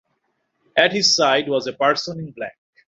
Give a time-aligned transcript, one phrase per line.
[0.75, 2.57] At his side was a person in black.